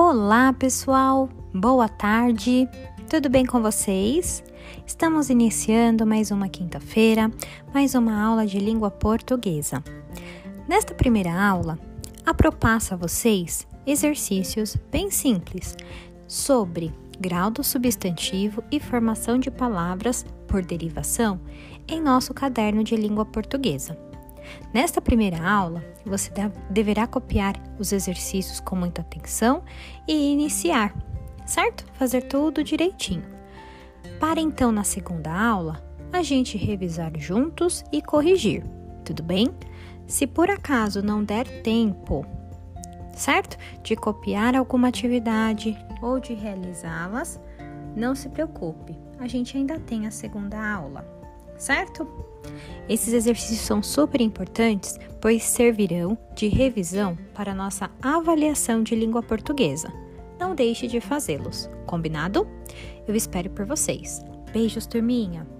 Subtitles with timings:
[0.00, 1.28] Olá, pessoal!
[1.52, 2.68] Boa tarde!
[3.10, 4.44] Tudo bem com vocês?
[4.86, 7.28] Estamos iniciando mais uma quinta-feira,
[7.74, 9.82] mais uma aula de língua portuguesa.
[10.68, 11.76] Nesta primeira aula,
[12.24, 15.76] a propasso a vocês exercícios bem simples
[16.28, 21.40] sobre grau do substantivo e formação de palavras por derivação
[21.88, 23.98] em nosso caderno de língua portuguesa.
[24.72, 26.30] Nesta primeira aula, você
[26.70, 29.62] deverá copiar os exercícios com muita atenção
[30.06, 30.94] e iniciar,
[31.46, 31.84] certo?
[31.94, 33.24] Fazer tudo direitinho.
[34.20, 38.64] Para então, na segunda aula, a gente revisar juntos e corrigir,
[39.04, 39.48] tudo bem?
[40.06, 42.24] Se por acaso não der tempo,
[43.12, 43.56] certo?
[43.82, 47.40] De copiar alguma atividade ou de realizá-las,
[47.94, 51.17] não se preocupe, a gente ainda tem a segunda aula,
[51.58, 52.06] certo?
[52.88, 59.92] Esses exercícios são super importantes, pois servirão de revisão para nossa avaliação de língua portuguesa.
[60.38, 62.48] Não deixe de fazê-los, combinado?
[63.06, 64.24] Eu espero por vocês.
[64.52, 65.57] Beijos, turminha!